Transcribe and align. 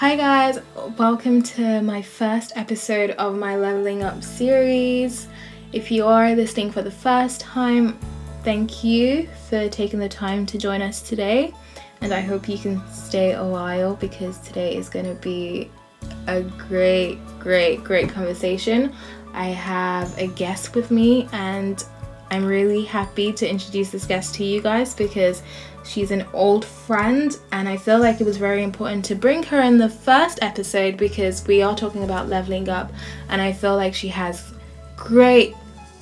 Hi 0.00 0.16
guys, 0.16 0.58
welcome 0.96 1.42
to 1.42 1.82
my 1.82 2.00
first 2.00 2.52
episode 2.56 3.10
of 3.10 3.36
my 3.36 3.56
Leveling 3.56 4.02
Up 4.02 4.22
series. 4.22 5.28
If 5.74 5.90
you 5.90 6.06
are 6.06 6.34
listening 6.34 6.70
for 6.70 6.80
the 6.80 6.90
first 6.90 7.42
time, 7.42 7.98
thank 8.42 8.82
you 8.82 9.28
for 9.50 9.68
taking 9.68 9.98
the 9.98 10.08
time 10.08 10.46
to 10.46 10.56
join 10.56 10.80
us 10.80 11.02
today. 11.02 11.52
And 12.00 12.14
I 12.14 12.22
hope 12.22 12.48
you 12.48 12.56
can 12.56 12.82
stay 12.90 13.32
a 13.32 13.44
while 13.44 13.94
because 13.94 14.38
today 14.38 14.74
is 14.74 14.88
going 14.88 15.04
to 15.04 15.20
be 15.20 15.70
a 16.28 16.40
great, 16.40 17.18
great, 17.38 17.84
great 17.84 18.08
conversation. 18.08 18.94
I 19.34 19.48
have 19.48 20.16
a 20.16 20.28
guest 20.28 20.74
with 20.74 20.90
me, 20.90 21.28
and 21.32 21.84
I'm 22.30 22.44
really 22.44 22.84
happy 22.84 23.32
to 23.32 23.48
introduce 23.48 23.90
this 23.90 24.06
guest 24.06 24.34
to 24.36 24.44
you 24.44 24.60
guys 24.60 24.94
because 24.94 25.42
she's 25.84 26.10
an 26.12 26.24
old 26.32 26.64
friend, 26.64 27.36
and 27.50 27.68
I 27.68 27.76
feel 27.76 27.98
like 27.98 28.20
it 28.20 28.24
was 28.24 28.36
very 28.36 28.62
important 28.62 29.04
to 29.06 29.14
bring 29.14 29.42
her 29.44 29.60
in 29.60 29.78
the 29.78 29.88
first 29.88 30.38
episode 30.40 30.96
because 30.96 31.44
we 31.46 31.62
are 31.62 31.74
talking 31.74 32.04
about 32.04 32.28
leveling 32.28 32.68
up, 32.68 32.92
and 33.28 33.42
I 33.42 33.52
feel 33.52 33.74
like 33.76 33.94
she 33.94 34.08
has 34.08 34.52
great, 34.96 35.56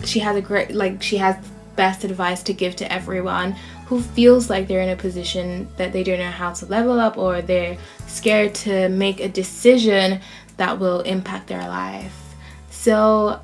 she 0.04 0.18
has 0.20 0.36
a 0.36 0.42
great, 0.42 0.72
like, 0.74 1.02
she 1.02 1.16
has 1.16 1.36
best 1.76 2.04
advice 2.04 2.42
to 2.42 2.52
give 2.52 2.76
to 2.76 2.92
everyone 2.92 3.52
who 3.86 4.02
feels 4.02 4.50
like 4.50 4.68
they're 4.68 4.82
in 4.82 4.90
a 4.90 4.96
position 4.96 5.66
that 5.78 5.92
they 5.92 6.02
don't 6.02 6.18
know 6.18 6.30
how 6.30 6.52
to 6.52 6.66
level 6.66 7.00
up 7.00 7.16
or 7.16 7.40
they're 7.40 7.78
scared 8.06 8.54
to 8.54 8.88
make 8.90 9.20
a 9.20 9.28
decision 9.28 10.20
that 10.58 10.78
will 10.78 11.00
impact 11.02 11.46
their 11.46 11.66
life. 11.68 12.34
So, 12.70 13.40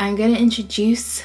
I'm 0.00 0.16
gonna 0.16 0.38
introduce 0.38 1.22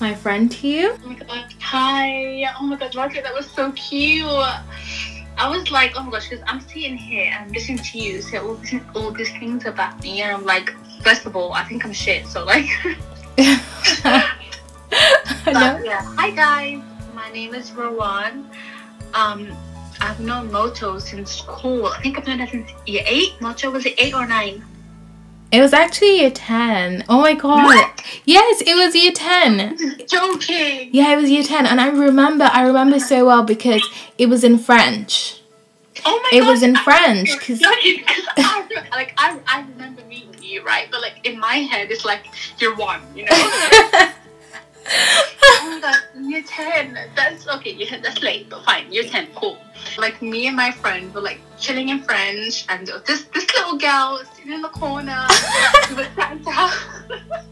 my 0.00 0.14
friend 0.14 0.50
to 0.52 0.68
you. 0.68 0.96
Oh 1.04 1.08
my 1.08 1.14
god, 1.14 1.54
hi. 1.60 2.44
Oh 2.58 2.64
my 2.64 2.76
god, 2.76 2.94
Roger, 2.94 3.22
that 3.22 3.34
was 3.34 3.50
so 3.50 3.72
cute. 3.72 4.26
I 4.26 5.48
was 5.48 5.70
like, 5.70 5.92
oh 5.96 6.02
my 6.02 6.10
gosh, 6.10 6.28
because 6.28 6.44
I'm 6.46 6.60
sitting 6.60 6.96
here 6.96 7.32
and 7.32 7.50
listening 7.52 7.78
to 7.78 7.98
you 7.98 8.22
say 8.22 8.38
all 8.38 8.54
these, 8.54 8.80
all 8.94 9.10
these 9.10 9.30
things 9.32 9.66
about 9.66 10.02
me, 10.02 10.22
and 10.22 10.36
I'm 10.36 10.44
like, 10.44 10.74
first 11.02 11.26
of 11.26 11.36
all, 11.36 11.52
I 11.52 11.64
think 11.64 11.84
I'm 11.84 11.92
shit, 11.92 12.26
so 12.26 12.44
like. 12.44 12.68
but, 13.36 13.44
yeah. 15.84 16.02
Hi 16.16 16.30
guys, 16.30 16.82
my 17.14 17.30
name 17.30 17.54
is 17.54 17.72
Rowan. 17.72 18.48
Um, 19.14 19.50
I've 20.00 20.20
known 20.20 20.52
Moto 20.52 20.98
since 20.98 21.32
school. 21.32 21.86
I 21.86 22.00
think 22.00 22.18
I've 22.18 22.26
known 22.26 22.40
her 22.40 22.46
since 22.46 22.70
year 22.86 23.02
eight. 23.06 23.40
Moto 23.40 23.70
was 23.70 23.86
it 23.86 23.94
eight 23.98 24.14
or 24.14 24.26
nine? 24.26 24.64
It 25.50 25.60
was 25.62 25.72
actually 25.72 26.20
year 26.20 26.30
10. 26.30 27.04
Oh 27.08 27.20
my 27.22 27.34
god. 27.34 27.64
What? 27.64 28.04
Yes, 28.26 28.60
it 28.66 28.74
was 28.74 28.94
year 28.94 29.12
10. 29.12 30.06
Joking. 30.06 30.90
Yeah, 30.92 31.12
it 31.14 31.16
was 31.16 31.30
year 31.30 31.42
10 31.42 31.64
and 31.66 31.80
I 31.80 31.88
remember 31.88 32.50
I 32.52 32.62
remember 32.62 33.00
so 33.00 33.24
well 33.26 33.42
because 33.42 33.82
it 34.18 34.26
was 34.26 34.44
in 34.44 34.58
French. 34.58 35.40
Oh 36.04 36.20
my 36.22 36.30
god. 36.30 36.36
it 36.36 36.40
god. 36.40 36.50
was 36.50 36.62
in 36.62 36.76
French 36.76 37.30
cuz 37.40 37.60
I, 37.64 38.86
like 38.92 39.14
I 39.16 39.38
I 39.46 39.60
remember 39.72 40.04
meeting 40.04 40.36
you, 40.42 40.62
right? 40.64 40.88
But 40.90 41.00
like 41.00 41.26
in 41.26 41.38
my 41.40 41.54
head 41.54 41.90
it's 41.90 42.04
like 42.04 42.26
you're 42.58 42.76
one, 42.76 43.00
you 43.16 43.24
know? 43.24 44.10
oh 44.90 45.80
my 45.80 45.80
god, 45.80 46.28
year 46.28 46.42
10. 46.46 46.98
That's 47.14 47.48
okay, 47.48 47.72
You 47.72 47.86
yeah, 47.86 48.00
that's 48.00 48.22
late, 48.22 48.48
but 48.48 48.64
fine. 48.64 48.92
Year 48.92 49.04
10, 49.04 49.28
cool. 49.34 49.58
Like 49.96 50.20
me 50.22 50.46
and 50.46 50.56
my 50.56 50.70
friend 50.70 51.12
were 51.14 51.20
like 51.20 51.40
chilling 51.58 51.88
in 51.88 52.02
French, 52.02 52.66
and 52.68 52.86
this 53.06 53.24
this 53.24 53.46
little 53.54 53.78
girl 53.78 54.20
sitting 54.34 54.52
in 54.52 54.62
the 54.62 54.68
corner. 54.68 55.26
we 55.90 55.96
were 55.96 56.08
chatting 56.16 56.44
to 56.44 56.50
her. 56.50 57.44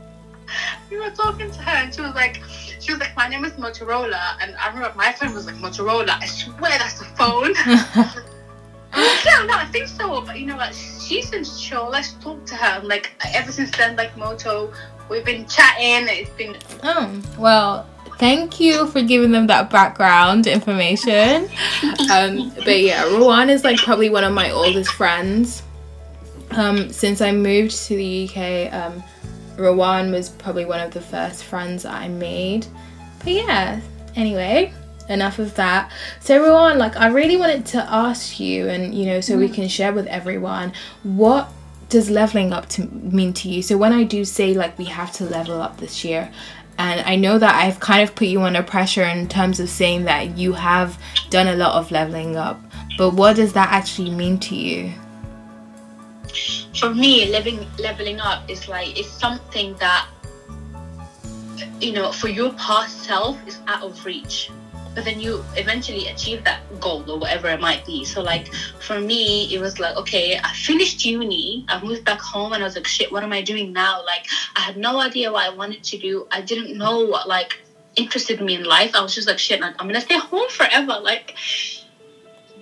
we 0.90 0.98
were 0.98 1.10
talking 1.10 1.50
to 1.50 1.58
her, 1.62 1.76
and 1.84 1.94
she 1.94 2.00
was 2.00 2.14
like, 2.14 2.42
she 2.80 2.92
was 2.92 3.00
like, 3.00 3.16
my 3.16 3.28
name 3.28 3.44
is 3.44 3.52
Motorola, 3.52 4.36
and 4.40 4.54
I 4.56 4.68
remember 4.68 4.92
my 4.96 5.12
friend 5.12 5.34
was 5.34 5.46
like 5.46 5.56
Motorola. 5.56 6.10
I 6.20 6.26
swear 6.26 6.78
that's 6.78 6.98
the 6.98 7.04
phone. 7.16 7.54
yeah, 9.24 9.44
no, 9.46 9.54
I 9.54 9.68
think 9.70 9.88
so. 9.88 10.20
But 10.22 10.38
you 10.38 10.46
know 10.46 10.56
what? 10.56 10.74
She's 10.74 11.32
in 11.32 11.44
chill. 11.44 11.88
Let's 11.90 12.12
talk 12.14 12.44
to 12.46 12.56
her. 12.56 12.78
And, 12.80 12.88
like 12.88 13.12
ever 13.34 13.52
since 13.52 13.70
then, 13.76 13.96
like 13.96 14.16
Moto, 14.16 14.72
we've 15.08 15.24
been 15.24 15.46
chatting. 15.46 16.06
It's 16.08 16.30
been. 16.30 16.56
Oh 16.82 17.22
well, 17.38 17.88
thank 18.18 18.60
you 18.60 18.86
for 18.88 19.02
giving 19.02 19.32
them 19.32 19.46
that 19.48 19.70
background 19.70 20.46
information. 20.46 21.48
Um, 22.10 22.52
but 22.54 22.80
yeah, 22.80 23.04
Rowan 23.04 23.50
is 23.50 23.64
like 23.64 23.78
probably 23.78 24.10
one 24.10 24.24
of 24.24 24.32
my 24.32 24.50
oldest 24.50 24.92
friends. 24.92 25.62
Um, 26.52 26.92
since 26.92 27.20
I 27.20 27.32
moved 27.32 27.76
to 27.86 27.96
the 27.96 28.28
UK, 28.28 28.72
um, 28.72 29.02
Rowan 29.56 30.12
was 30.12 30.28
probably 30.28 30.64
one 30.64 30.80
of 30.80 30.92
the 30.92 31.00
first 31.00 31.44
friends 31.44 31.84
I 31.84 32.08
made. 32.08 32.66
But 33.18 33.32
yeah, 33.32 33.80
anyway, 34.14 34.72
enough 35.08 35.38
of 35.38 35.54
that. 35.56 35.90
So 36.20 36.40
Rowan, 36.40 36.78
like 36.78 36.96
I 36.96 37.08
really 37.08 37.36
wanted 37.36 37.66
to 37.66 37.78
ask 37.78 38.38
you, 38.38 38.68
and 38.68 38.94
you 38.94 39.06
know, 39.06 39.20
so 39.20 39.36
we 39.36 39.48
can 39.48 39.68
share 39.68 39.92
with 39.92 40.06
everyone 40.06 40.72
what 41.02 41.50
does 41.88 42.10
leveling 42.10 42.52
up 42.52 42.68
to 42.70 42.86
mean 42.86 43.32
to 43.34 43.48
you? 43.48 43.62
So 43.62 43.76
when 43.76 43.92
I 43.92 44.04
do 44.04 44.24
say 44.24 44.54
like 44.54 44.78
we 44.78 44.86
have 44.86 45.12
to 45.14 45.24
level 45.24 45.60
up 45.60 45.78
this 45.78 46.04
year, 46.04 46.30
and 46.78 47.00
I 47.00 47.16
know 47.16 47.38
that 47.38 47.54
I've 47.54 47.80
kind 47.80 48.02
of 48.02 48.14
put 48.14 48.28
you 48.28 48.42
under 48.42 48.62
pressure 48.62 49.04
in 49.04 49.28
terms 49.28 49.60
of 49.60 49.68
saying 49.68 50.04
that 50.04 50.36
you 50.36 50.52
have 50.52 51.00
done 51.30 51.48
a 51.48 51.54
lot 51.54 51.74
of 51.74 51.90
leveling 51.90 52.36
up, 52.36 52.60
but 52.98 53.14
what 53.14 53.36
does 53.36 53.52
that 53.54 53.70
actually 53.72 54.10
mean 54.10 54.38
to 54.40 54.54
you? 54.54 54.92
For 56.78 56.94
me, 56.94 57.30
living 57.30 57.66
leveling 57.78 58.20
up 58.20 58.50
is 58.50 58.68
like 58.68 58.98
it's 58.98 59.08
something 59.08 59.74
that 59.76 60.06
you 61.80 61.92
know 61.92 62.12
for 62.12 62.28
your 62.28 62.52
past 62.54 63.04
self 63.04 63.38
is 63.46 63.58
out 63.66 63.82
of 63.82 64.04
reach 64.04 64.50
but 64.96 65.04
then 65.04 65.20
you 65.20 65.44
eventually 65.56 66.08
achieve 66.08 66.42
that 66.44 66.58
goal 66.80 67.08
or 67.08 67.18
whatever 67.18 67.48
it 67.48 67.60
might 67.60 67.84
be. 67.84 68.02
So 68.02 68.22
like 68.22 68.52
for 68.80 68.98
me, 68.98 69.54
it 69.54 69.60
was 69.60 69.78
like, 69.78 69.94
okay, 69.96 70.40
I 70.42 70.52
finished 70.54 71.04
uni, 71.04 71.66
I 71.68 71.80
moved 71.84 72.06
back 72.06 72.18
home 72.18 72.54
and 72.54 72.62
I 72.62 72.66
was 72.66 72.76
like, 72.76 72.86
shit, 72.86 73.12
what 73.12 73.22
am 73.22 73.30
I 73.30 73.42
doing 73.42 73.74
now? 73.74 74.02
Like 74.04 74.26
I 74.56 74.60
had 74.60 74.78
no 74.78 74.98
idea 74.98 75.30
what 75.30 75.44
I 75.44 75.54
wanted 75.54 75.84
to 75.84 75.98
do. 75.98 76.26
I 76.32 76.40
didn't 76.40 76.78
know 76.78 77.04
what 77.04 77.28
like 77.28 77.60
interested 77.94 78.40
me 78.40 78.54
in 78.54 78.64
life. 78.64 78.94
I 78.94 79.02
was 79.02 79.14
just 79.14 79.28
like, 79.28 79.38
shit, 79.38 79.62
I'm 79.62 79.74
gonna 79.76 80.00
stay 80.00 80.18
home 80.18 80.48
forever. 80.48 80.98
Like, 81.02 81.36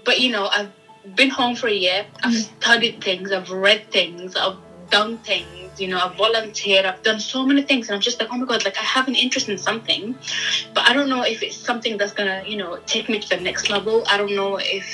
but 0.05 0.19
you 0.19 0.33
know, 0.33 0.49
I've 0.49 0.73
been 1.15 1.31
home 1.31 1.55
for 1.55 1.69
a 1.69 1.73
year. 1.73 2.05
I've 2.25 2.33
mm. 2.33 2.61
studied 2.61 3.01
things. 3.01 3.31
I've 3.31 3.53
read 3.53 3.93
things. 3.93 4.35
I've 4.35 4.57
done 4.95 5.19
things 5.19 5.81
you 5.81 5.89
know 5.89 5.99
i've 6.05 6.17
volunteered 6.17 6.85
i've 6.85 7.03
done 7.03 7.19
so 7.19 7.45
many 7.51 7.63
things 7.71 7.89
and 7.89 7.95
i'm 7.97 8.01
just 8.09 8.21
like 8.21 8.29
oh 8.33 8.37
my 8.37 8.47
god 8.47 8.65
like 8.65 8.79
i 8.85 8.87
have 8.97 9.07
an 9.09 9.17
interest 9.25 9.49
in 9.49 9.59
something 9.59 10.15
but 10.75 10.83
i 10.89 10.93
don't 10.97 11.09
know 11.15 11.23
if 11.23 11.43
it's 11.43 11.57
something 11.71 11.99
that's 11.99 12.15
gonna 12.19 12.43
you 12.47 12.57
know 12.57 12.79
take 12.87 13.09
me 13.09 13.19
to 13.19 13.29
the 13.29 13.41
next 13.49 13.71
level. 13.71 14.05
I 14.13 14.17
don't 14.17 14.35
know 14.35 14.57
if 14.57 14.87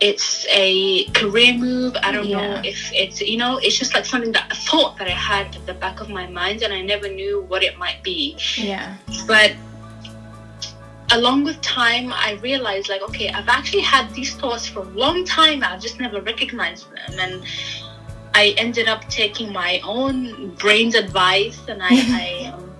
it's 0.00 0.46
a 0.50 1.04
career 1.20 1.54
move. 1.54 1.96
I 2.02 2.10
don't 2.12 2.26
yeah. 2.26 2.36
know 2.36 2.62
if 2.64 2.92
it's 2.92 3.20
you 3.20 3.36
know 3.36 3.58
it's 3.58 3.78
just 3.78 3.94
like 3.94 4.04
something 4.04 4.32
that 4.32 4.46
i 4.50 4.56
thought 4.68 4.92
that 4.98 5.08
i 5.08 5.18
had 5.32 5.54
at 5.56 5.64
the 5.66 5.74
back 5.74 6.00
of 6.00 6.08
my 6.08 6.26
mind 6.26 6.62
and 6.62 6.72
i 6.72 6.80
never 6.82 7.08
knew 7.08 7.42
what 7.50 7.62
it 7.62 7.78
might 7.78 8.02
be. 8.02 8.36
Yeah. 8.56 8.96
But 9.26 9.52
along 11.10 11.44
with 11.44 11.60
time 11.60 12.12
i 12.12 12.30
realized 12.48 12.88
like 12.88 13.02
okay 13.02 13.28
i've 13.28 13.50
actually 13.58 13.82
had 13.82 14.04
these 14.14 14.34
thoughts 14.40 14.66
for 14.66 14.80
a 14.80 14.90
long 15.02 15.22
time 15.24 15.62
i've 15.62 15.80
just 15.80 16.00
never 16.00 16.20
recognized 16.32 16.90
them. 16.90 17.14
And 17.24 17.34
I 18.34 18.54
ended 18.58 18.88
up 18.88 19.08
taking 19.08 19.52
my 19.52 19.80
own 19.84 20.54
brain's 20.56 20.96
advice 20.96 21.60
and 21.68 21.80
I 21.82 21.88
I, 21.90 22.52
um, 22.52 22.74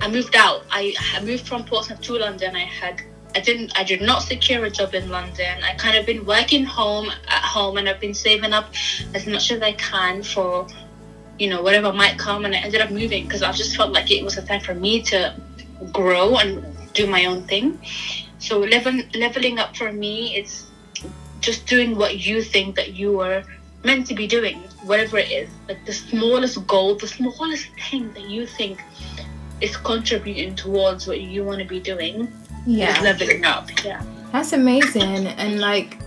I 0.00 0.10
moved 0.10 0.34
out. 0.36 0.64
I, 0.70 0.94
I 1.14 1.22
moved 1.22 1.46
from 1.46 1.64
Portsmouth 1.64 2.00
to 2.02 2.18
London. 2.18 2.54
I 2.56 2.64
had 2.64 3.02
I 3.34 3.40
didn't 3.40 3.78
I 3.78 3.84
did 3.84 4.02
not 4.02 4.22
secure 4.22 4.64
a 4.64 4.70
job 4.70 4.94
in 4.94 5.10
London. 5.10 5.62
I 5.62 5.74
kind 5.74 5.96
of 5.96 6.06
been 6.06 6.24
working 6.26 6.64
home 6.64 7.10
at 7.28 7.42
home 7.42 7.76
and 7.76 7.88
I've 7.88 8.00
been 8.00 8.14
saving 8.14 8.52
up 8.52 8.72
as 9.14 9.26
much 9.26 9.50
as 9.52 9.62
I 9.62 9.72
can 9.72 10.22
for 10.22 10.66
you 11.38 11.48
know 11.50 11.62
whatever 11.62 11.92
might 11.92 12.18
come 12.18 12.44
and 12.44 12.54
I 12.54 12.58
ended 12.58 12.80
up 12.80 12.90
moving 12.90 13.24
because 13.24 13.42
I 13.42 13.52
just 13.52 13.76
felt 13.76 13.92
like 13.92 14.10
it 14.10 14.24
was 14.24 14.36
a 14.38 14.42
time 14.42 14.60
for 14.60 14.74
me 14.74 15.02
to 15.02 15.34
grow 15.92 16.36
and 16.36 16.64
do 16.94 17.06
my 17.06 17.26
own 17.26 17.42
thing. 17.42 17.78
So 18.38 18.58
leveling 18.58 19.08
leveling 19.14 19.58
up 19.58 19.76
for 19.76 19.92
me 19.92 20.36
is 20.36 20.66
just 21.40 21.66
doing 21.66 21.96
what 21.96 22.26
you 22.26 22.42
think 22.42 22.74
that 22.76 22.94
you 22.94 23.20
are 23.20 23.44
meant 23.84 24.06
to 24.08 24.14
be 24.14 24.26
doing, 24.26 24.58
whatever 24.82 25.18
it 25.18 25.30
is. 25.30 25.48
Like 25.68 25.84
the 25.84 25.92
smallest 25.92 26.66
goal, 26.66 26.94
the 26.96 27.08
smallest 27.08 27.68
thing 27.90 28.12
that 28.14 28.28
you 28.28 28.46
think 28.46 28.80
is 29.60 29.76
contributing 29.76 30.54
towards 30.54 31.06
what 31.06 31.20
you 31.20 31.44
want 31.44 31.60
to 31.60 31.64
be 31.66 31.80
doing. 31.80 32.32
Yeah. 32.66 32.96
Is 32.96 33.02
leveling 33.02 33.44
up. 33.44 33.68
Yeah. 33.84 34.02
That's 34.32 34.52
amazing. 34.52 35.26
And 35.26 35.60
like, 35.60 35.98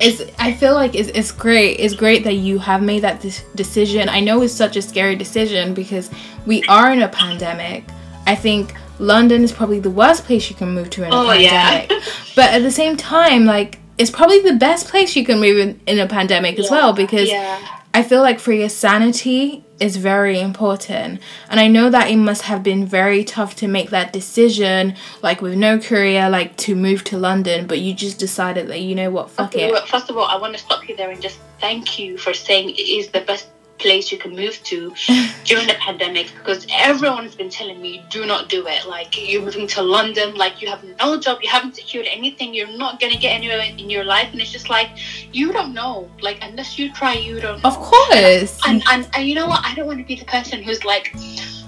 it's, 0.00 0.22
I 0.38 0.52
feel 0.52 0.74
like 0.74 0.94
it's, 0.94 1.08
it's 1.10 1.32
great. 1.32 1.80
It's 1.80 1.94
great 1.94 2.24
that 2.24 2.34
you 2.34 2.58
have 2.58 2.82
made 2.82 3.00
that 3.00 3.20
decision. 3.54 4.08
I 4.08 4.20
know 4.20 4.42
it's 4.42 4.52
such 4.52 4.76
a 4.76 4.82
scary 4.82 5.16
decision 5.16 5.72
because 5.72 6.10
we 6.46 6.62
are 6.64 6.92
in 6.92 7.02
a 7.02 7.08
pandemic. 7.08 7.84
I 8.26 8.34
think 8.34 8.74
London 8.98 9.42
is 9.42 9.52
probably 9.52 9.80
the 9.80 9.90
worst 9.90 10.24
place 10.24 10.50
you 10.50 10.56
can 10.56 10.70
move 10.74 10.90
to 10.90 11.04
in 11.04 11.12
a 11.12 11.16
oh, 11.16 11.26
pandemic. 11.26 11.90
Yeah. 11.90 12.00
but 12.36 12.52
at 12.52 12.62
the 12.62 12.70
same 12.70 12.96
time, 12.96 13.44
like 13.44 13.78
it's 13.98 14.10
probably 14.10 14.40
the 14.40 14.54
best 14.54 14.88
place 14.88 15.14
you 15.16 15.24
can 15.24 15.40
move 15.40 15.58
in, 15.58 15.80
in 15.86 15.98
a 15.98 16.06
pandemic 16.06 16.56
yeah, 16.56 16.64
as 16.64 16.70
well 16.70 16.92
because 16.92 17.30
yeah. 17.30 17.60
I 17.92 18.02
feel 18.02 18.22
like 18.22 18.40
for 18.40 18.52
your 18.52 18.68
sanity, 18.68 19.64
is 19.80 19.96
very 19.96 20.40
important. 20.40 21.20
And 21.48 21.60
I 21.60 21.68
know 21.68 21.90
that 21.90 22.10
it 22.10 22.16
must 22.16 22.42
have 22.42 22.62
been 22.62 22.86
very 22.86 23.24
tough 23.24 23.56
to 23.56 23.68
make 23.68 23.90
that 23.90 24.12
decision, 24.12 24.94
like 25.22 25.42
with 25.42 25.56
no 25.56 25.78
career, 25.78 26.28
like 26.30 26.56
to 26.58 26.76
move 26.76 27.04
to 27.04 27.18
London, 27.18 27.66
but 27.66 27.80
you 27.80 27.94
just 27.94 28.18
decided 28.18 28.68
that, 28.68 28.80
you 28.80 28.94
know 28.94 29.10
what, 29.10 29.30
fuck 29.30 29.54
Okay, 29.54 29.68
it. 29.68 29.72
well, 29.72 29.86
first 29.86 30.10
of 30.10 30.16
all, 30.16 30.24
I 30.24 30.36
want 30.36 30.54
to 30.54 30.58
stop 30.58 30.88
you 30.88 30.96
there 30.96 31.10
and 31.10 31.20
just 31.20 31.38
thank 31.60 31.98
you 31.98 32.16
for 32.18 32.32
saying 32.32 32.70
it 32.70 32.78
is 32.78 33.08
the 33.08 33.20
best 33.22 33.48
place 33.78 34.12
you 34.12 34.18
can 34.18 34.34
move 34.36 34.62
to 34.64 34.94
during 35.44 35.66
the 35.66 35.74
pandemic 35.80 36.32
because 36.38 36.66
everyone's 36.70 37.34
been 37.34 37.50
telling 37.50 37.80
me 37.82 38.02
do 38.10 38.24
not 38.24 38.48
do 38.48 38.66
it. 38.66 38.86
Like 38.86 39.10
you're 39.30 39.42
moving 39.42 39.66
to 39.68 39.82
london 39.82 40.34
like 40.34 40.62
you 40.62 40.68
have 40.68 40.82
no 40.98 41.18
job 41.18 41.38
you 41.42 41.48
haven't 41.48 41.74
secured 41.74 42.06
anything 42.10 42.54
you're 42.54 42.76
not 42.78 43.00
going 43.00 43.12
to 43.12 43.18
get 43.18 43.30
anywhere 43.30 43.60
in 43.60 43.90
your 43.90 44.04
life. 44.04 44.28
And 44.32 44.40
it's 44.40 44.52
just 44.52 44.70
like 44.70 44.90
you 45.32 45.52
don't 45.52 45.74
know. 45.74 46.08
Like 46.22 46.38
unless 46.42 46.78
you 46.78 46.92
try 46.92 47.14
you 47.14 47.40
don't 47.40 47.62
know. 47.62 47.68
Of 47.68 47.76
course. 47.78 48.60
and, 48.66 48.82
and, 48.90 49.08
and 49.14 49.26
you 49.28 49.34
know 49.34 49.46
what? 49.48 49.60
I 49.64 49.74
don't 49.74 49.86
want 49.86 49.98
to 49.98 50.04
be 50.04 50.14
the 50.14 50.24
person 50.26 50.62
who's 50.62 50.84
like 50.84 51.14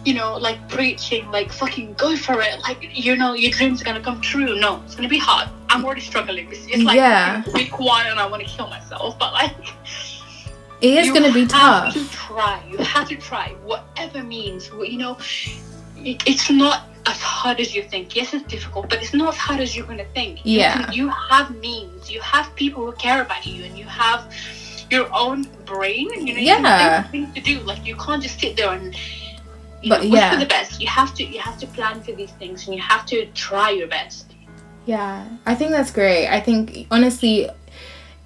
you 0.05 0.15
know 0.15 0.37
like 0.37 0.57
preaching 0.69 1.29
like 1.33 1.51
fucking 1.53 1.95
go 1.95 2.17
for 2.17 2.41
it. 2.41 2.61
Like 2.61 2.79
you 2.93 3.17
know 3.17 3.33
your 3.35 3.51
dreams 3.51 3.83
are 3.83 3.85
gonna 3.85 4.01
come 4.01 4.21
true. 4.21 4.59
No 4.61 4.81
it's 4.85 4.95
gonna 4.95 5.09
be 5.09 5.19
hard. 5.19 5.49
I'm 5.69 5.85
already 5.85 6.01
struggling. 6.01 6.49
It's, 6.53 6.65
it's 6.69 6.85
like 6.85 6.97
Yeah. 6.97 7.43
week 7.53 7.81
one 7.81 8.07
and 8.07 8.21
i 8.21 8.27
want 8.27 8.43
to 8.43 8.49
kill 8.49 8.69
myself 8.69 9.19
but 9.19 9.33
like 9.33 9.53
It 10.81 10.95
is 10.99 11.11
going 11.11 11.23
to 11.25 11.33
be 11.33 11.47
tough. 11.47 11.95
You 11.95 12.03
have 12.03 12.11
to 12.11 12.17
try 12.17 12.63
you 12.71 12.79
have 12.79 13.09
to 13.09 13.17
try 13.17 13.49
whatever 13.65 14.23
means 14.23 14.69
you 14.95 14.99
know 14.99 15.17
it's 16.05 16.51
not 16.51 16.83
as 17.07 17.21
hard 17.23 17.61
as 17.61 17.75
you 17.75 17.83
think 17.83 18.15
yes 18.15 18.35
it's 18.35 18.45
difficult 18.47 18.89
but 18.91 19.01
it's 19.03 19.15
not 19.15 19.29
as 19.35 19.37
hard 19.39 19.61
as 19.61 19.75
you're 19.77 19.87
gonna 19.87 20.05
think 20.13 20.45
You 20.45 20.59
Yeah. 20.61 20.85
can- 20.85 20.93
you 20.93 21.09
have 21.09 21.49
means 21.69 22.11
you 22.11 22.21
have 22.21 22.55
people 22.57 22.85
who 22.85 22.93
care 22.93 23.23
about 23.23 23.47
you 23.47 23.65
and 23.65 23.79
you 23.79 23.87
have 23.87 24.21
your 24.91 25.09
own 25.15 25.45
brain 25.65 26.09
you 26.27 26.33
know 26.35 26.41
you 26.41 26.47
Yeah. 26.53 27.03
think 27.05 27.11
things 27.13 27.35
to 27.37 27.41
do 27.41 27.61
like 27.65 27.87
you 27.87 27.97
can't 27.97 28.23
just 28.23 28.39
sit 28.41 28.57
there 28.57 28.71
and 28.73 28.95
you 29.83 29.89
But 29.91 30.03
know, 30.05 30.17
yeah. 30.17 30.31
for 30.33 30.39
the 30.45 30.47
best 30.57 30.81
you 30.81 30.89
have 30.89 31.15
to 31.15 31.23
you 31.25 31.39
have 31.41 31.57
to 31.63 31.67
plan 31.69 32.03
for 32.03 32.13
these 32.13 32.33
things 32.41 32.67
and 32.67 32.75
you 32.77 32.83
have 32.83 33.07
to 33.07 33.27
try 33.47 33.71
your 33.71 33.89
best 33.89 34.25
Yeah, 34.85 35.25
I 35.47 35.55
think 35.57 35.71
that's 35.73 35.91
great. 35.91 36.29
I 36.29 36.39
think 36.47 36.87
honestly, 36.93 37.49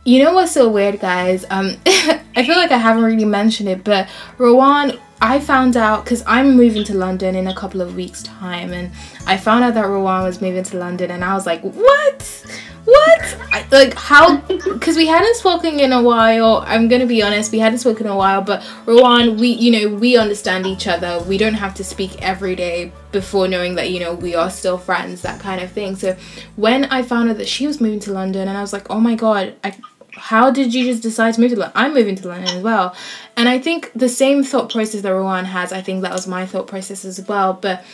you 0.05 0.23
know 0.23 0.33
what's 0.33 0.53
so 0.53 0.69
weird, 0.69 1.01
guys? 1.01 1.45
Um, 1.51 1.77
I 1.87 2.45
feel 2.45 2.57
like 2.57 2.71
I 2.71 2.79
haven't 2.79 3.05
really 3.05 3.25
mentioned 3.25 3.69
it, 3.69 3.85
but 3.85 4.09
Rowan, 4.39 4.99
I 5.21 5.41
found 5.41 5.77
out 5.77 6.05
because 6.05 6.23
I'm 6.27 6.57
moving 6.57 6.85
to 6.85 6.95
London 6.95 7.35
in 7.35 7.47
a 7.47 7.55
couple 7.55 7.83
of 7.83 7.95
weeks' 7.95 8.23
time, 8.23 8.73
and 8.73 8.91
I 9.27 9.37
found 9.37 9.65
out 9.65 9.75
that 9.75 9.87
Rowan 9.87 10.25
was 10.25 10.41
moving 10.41 10.63
to 10.65 10.79
London, 10.79 11.11
and 11.11 11.23
I 11.23 11.35
was 11.35 11.45
like, 11.45 11.61
what? 11.63 12.47
What? 12.87 13.39
I, 13.53 13.67
like 13.71 13.93
how? 13.95 14.37
Because 14.47 14.97
we 14.97 15.07
hadn't 15.07 15.37
spoken 15.37 15.79
in 15.79 15.93
a 15.93 16.03
while. 16.03 16.65
I'm 16.67 16.89
gonna 16.89 17.05
be 17.05 17.23
honest, 17.23 17.53
we 17.53 17.59
hadn't 17.59 17.81
spoken 17.81 18.07
in 18.07 18.13
a 18.13 18.17
while, 18.17 18.41
but 18.41 18.67
Rowan, 18.87 19.37
we 19.37 19.49
you 19.49 19.71
know 19.71 19.95
we 19.95 20.17
understand 20.17 20.67
each 20.67 20.87
other. 20.87 21.23
We 21.29 21.37
don't 21.37 21.55
have 21.55 21.75
to 21.75 21.85
speak 21.85 22.23
every 22.23 22.57
day 22.57 22.91
before 23.13 23.49
knowing 23.49 23.75
that 23.75 23.91
you 23.91 24.01
know 24.01 24.15
we 24.15 24.35
are 24.35 24.51
still 24.51 24.79
friends, 24.79 25.21
that 25.23 25.41
kind 25.41 25.61
of 25.61 25.71
thing. 25.71 25.95
So 25.95 26.17
when 26.57 26.87
I 26.87 27.03
found 27.03 27.29
out 27.29 27.37
that 27.37 27.49
she 27.49 27.67
was 27.67 27.83
moving 27.83 28.01
to 28.01 28.13
London, 28.13 28.49
and 28.49 28.57
I 28.57 28.63
was 28.63 28.73
like, 28.73 28.89
oh 28.89 28.99
my 28.99 29.15
god, 29.15 29.55
I, 29.63 29.77
how 30.15 30.51
did 30.51 30.75
you 30.75 30.85
just 30.85 31.03
decide 31.03 31.35
to 31.35 31.41
move 31.41 31.51
to 31.51 31.57
London? 31.57 31.73
I'm 31.77 31.95
moving 31.95 32.17
to 32.17 32.29
London 32.29 32.57
as 32.57 32.63
well, 32.63 32.95
and 33.37 33.49
I 33.49 33.59
think 33.59 33.91
the 33.95 34.09
same 34.09 34.43
thought 34.45 34.71
process 34.73 35.03
that 35.03 35.11
Rowan 35.11 35.45
has, 35.45 35.73
I 35.73 35.83
think 35.83 36.03
that 36.03 36.13
was 36.13 36.27
my 36.27 36.47
thought 36.47 36.67
process 36.67 37.05
as 37.05 37.27
well, 37.27 37.55
but 37.55 37.85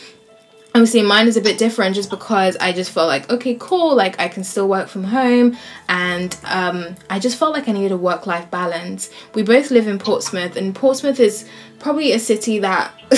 obviously 0.77 1.01
mine 1.01 1.27
is 1.27 1.35
a 1.37 1.41
bit 1.41 1.57
different 1.57 1.95
just 1.95 2.11
because 2.11 2.55
I 2.57 2.71
just 2.71 2.91
felt 2.91 3.07
like 3.07 3.29
okay 3.31 3.57
cool 3.59 3.95
like 3.95 4.19
I 4.19 4.27
can 4.27 4.43
still 4.43 4.69
work 4.69 4.87
from 4.87 5.03
home 5.03 5.57
and 5.89 6.37
um, 6.43 6.95
I 7.09 7.17
just 7.17 7.37
felt 7.37 7.53
like 7.53 7.67
I 7.67 7.71
needed 7.71 7.91
a 7.91 7.97
work 7.97 8.27
life 8.27 8.51
balance. 8.51 9.09
We 9.33 9.41
both 9.41 9.71
live 9.71 9.87
in 9.87 9.97
Portsmouth 9.97 10.55
and 10.55 10.75
Portsmouth 10.75 11.19
is 11.19 11.49
probably 11.79 12.11
a 12.11 12.19
city 12.19 12.59
that 12.59 12.93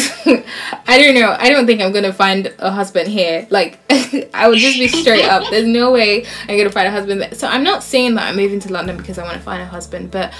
I 0.87 1.01
don't 1.01 1.15
know 1.15 1.35
I 1.37 1.49
don't 1.49 1.65
think 1.65 1.81
I'm 1.81 1.91
gonna 1.91 2.13
find 2.13 2.53
a 2.59 2.71
husband 2.71 3.09
here. 3.09 3.45
Like 3.49 3.79
I 4.33 4.47
would 4.47 4.59
just 4.59 4.79
be 4.79 4.87
straight 4.87 5.25
up. 5.25 5.49
There's 5.49 5.67
no 5.67 5.91
way 5.91 6.25
I'm 6.47 6.57
gonna 6.57 6.69
find 6.69 6.87
a 6.87 6.91
husband 6.91 7.21
there. 7.21 7.33
so 7.33 7.47
I'm 7.47 7.63
not 7.63 7.83
saying 7.83 8.15
that 8.15 8.27
I'm 8.27 8.37
moving 8.37 8.61
to 8.61 8.71
London 8.71 8.95
because 8.95 9.17
I 9.17 9.23
want 9.23 9.35
to 9.35 9.43
find 9.43 9.61
a 9.61 9.65
husband 9.65 10.11
but 10.11 10.33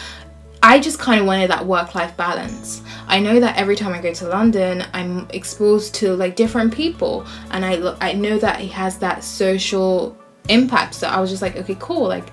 I 0.61 0.79
just 0.79 0.99
kind 0.99 1.21
of 1.21 1.27
wanted 1.27 1.49
that 1.51 1.65
work 1.65 1.95
life 1.95 2.15
balance. 2.17 2.81
I 3.07 3.19
know 3.19 3.39
that 3.39 3.57
every 3.57 3.75
time 3.75 3.93
I 3.93 4.01
go 4.01 4.13
to 4.13 4.27
London, 4.27 4.85
I'm 4.93 5.27
exposed 5.31 5.95
to 5.95 6.15
like 6.15 6.35
different 6.35 6.73
people, 6.73 7.25
and 7.51 7.63
I 7.63 7.75
lo- 7.75 7.97
I 8.01 8.13
know 8.13 8.37
that 8.39 8.61
it 8.61 8.71
has 8.71 8.97
that 8.99 9.23
social 9.23 10.17
impact. 10.49 10.95
So 10.95 11.07
I 11.07 11.19
was 11.19 11.29
just 11.29 11.41
like, 11.41 11.55
okay, 11.55 11.77
cool. 11.79 12.07
Like, 12.07 12.27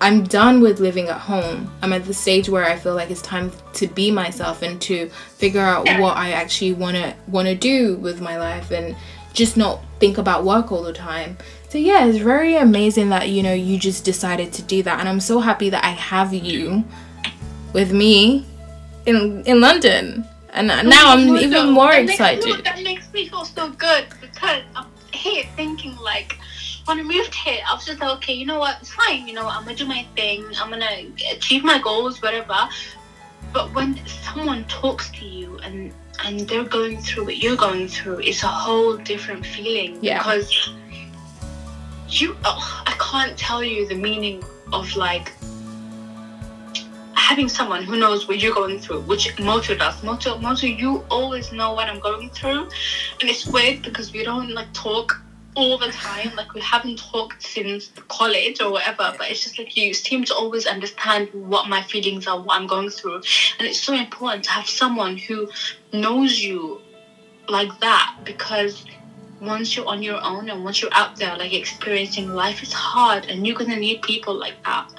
I'm 0.00 0.24
done 0.24 0.60
with 0.60 0.80
living 0.80 1.08
at 1.08 1.18
home. 1.18 1.72
I'm 1.80 1.94
at 1.94 2.04
the 2.04 2.12
stage 2.12 2.50
where 2.50 2.64
I 2.64 2.76
feel 2.76 2.94
like 2.94 3.10
it's 3.10 3.22
time 3.22 3.50
to 3.74 3.86
be 3.86 4.10
myself 4.10 4.60
and 4.60 4.80
to 4.82 5.08
figure 5.08 5.62
out 5.62 5.86
what 5.98 6.16
I 6.16 6.32
actually 6.32 6.74
wanna 6.74 7.16
wanna 7.26 7.54
do 7.54 7.96
with 7.96 8.20
my 8.20 8.36
life 8.36 8.70
and 8.70 8.94
just 9.32 9.56
not 9.56 9.80
think 9.98 10.18
about 10.18 10.44
work 10.44 10.72
all 10.72 10.82
the 10.82 10.92
time. 10.92 11.38
So 11.70 11.78
yeah, 11.78 12.04
it's 12.04 12.18
very 12.18 12.56
amazing 12.56 13.08
that 13.08 13.30
you 13.30 13.42
know 13.42 13.54
you 13.54 13.78
just 13.78 14.04
decided 14.04 14.52
to 14.54 14.62
do 14.62 14.82
that, 14.82 15.00
and 15.00 15.08
I'm 15.08 15.20
so 15.20 15.40
happy 15.40 15.70
that 15.70 15.84
I 15.84 15.90
have 15.90 16.34
you 16.34 16.84
with 17.76 17.92
me 17.92 18.44
in 19.04 19.44
in 19.44 19.60
London. 19.60 20.24
And 20.56 20.68
now 20.68 21.04
I'm 21.12 21.36
even 21.46 21.64
more 21.78 21.92
that 21.92 22.06
makes- 22.06 22.12
excited. 22.12 22.46
no, 22.48 22.56
that 22.68 22.80
makes 22.90 23.06
me 23.12 23.28
feel 23.28 23.44
so 23.44 23.64
good 23.86 24.04
because 24.24 24.62
I'm 24.74 24.88
here 25.12 25.44
thinking 25.54 25.94
like 26.12 26.30
when 26.86 26.98
I 26.98 27.02
moved 27.02 27.34
here, 27.34 27.60
I 27.68 27.74
was 27.74 27.84
just 27.84 28.00
like, 28.00 28.12
okay, 28.18 28.32
you 28.40 28.46
know 28.50 28.58
what, 28.64 28.74
it's 28.80 28.92
fine. 29.02 29.28
You 29.28 29.34
know, 29.38 29.46
I'm 29.54 29.64
gonna 29.64 29.76
do 29.76 29.86
my 29.96 30.02
thing. 30.16 30.40
I'm 30.60 30.70
gonna 30.74 30.96
achieve 31.36 31.62
my 31.72 31.78
goals, 31.88 32.22
whatever. 32.22 32.60
But 33.52 33.66
when 33.74 33.90
someone 34.24 34.64
talks 34.82 35.10
to 35.18 35.24
you 35.38 35.48
and 35.64 35.92
and 36.24 36.48
they're 36.48 36.70
going 36.78 36.96
through 37.06 37.24
what 37.28 37.36
you're 37.42 37.60
going 37.68 37.86
through, 37.96 38.20
it's 38.30 38.42
a 38.42 38.52
whole 38.64 38.96
different 39.12 39.44
feeling. 39.44 39.90
Yeah. 40.00 40.18
Because 40.18 40.48
you, 42.08 42.28
oh, 42.50 42.82
I 42.86 42.94
can't 43.10 43.36
tell 43.36 43.62
you 43.62 43.86
the 43.92 43.98
meaning 44.08 44.42
of 44.72 44.96
like 44.96 45.26
having 47.26 47.48
someone 47.48 47.82
who 47.82 47.96
knows 47.98 48.28
what 48.28 48.38
you're 48.38 48.54
going 48.54 48.78
through, 48.78 49.00
which 49.00 49.36
Moto 49.40 49.74
does. 49.74 50.00
Moto, 50.04 50.38
Moto, 50.38 50.64
you 50.68 51.04
always 51.10 51.50
know 51.50 51.72
what 51.74 51.88
I'm 51.88 51.98
going 51.98 52.30
through, 52.30 52.68
and 53.20 53.28
it's 53.28 53.44
weird 53.46 53.82
because 53.82 54.12
we 54.12 54.22
don't 54.22 54.50
like 54.50 54.72
talk 54.72 55.20
all 55.56 55.76
the 55.76 55.88
time. 55.88 56.30
Like 56.36 56.54
we 56.54 56.60
haven't 56.60 56.98
talked 57.00 57.42
since 57.42 57.90
college 58.06 58.60
or 58.60 58.70
whatever. 58.70 59.12
But 59.18 59.28
it's 59.30 59.42
just 59.42 59.58
like 59.58 59.76
you 59.76 59.92
seem 59.92 60.22
to 60.26 60.34
always 60.34 60.66
understand 60.66 61.28
what 61.32 61.68
my 61.68 61.82
feelings 61.82 62.28
are, 62.28 62.40
what 62.40 62.60
I'm 62.60 62.68
going 62.68 62.90
through, 62.90 63.16
and 63.58 63.66
it's 63.70 63.80
so 63.80 63.92
important 63.94 64.44
to 64.44 64.50
have 64.50 64.68
someone 64.68 65.16
who 65.16 65.48
knows 65.92 66.38
you 66.38 66.80
like 67.48 67.72
that 67.80 68.18
because 68.24 68.84
once 69.40 69.74
you're 69.74 69.86
on 69.86 70.00
your 70.02 70.22
own 70.22 70.48
and 70.48 70.62
once 70.62 70.80
you're 70.80 70.94
out 70.94 71.16
there 71.16 71.36
like 71.36 71.52
experiencing 71.52 72.28
life 72.34 72.62
it's 72.62 72.72
hard 72.72 73.26
and 73.26 73.46
you're 73.46 73.54
gonna 73.56 73.76
need 73.76 74.00
people 74.00 74.34
like 74.34 74.56
that 74.64 74.90